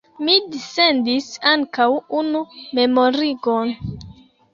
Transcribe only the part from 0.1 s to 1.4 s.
Mi dissendis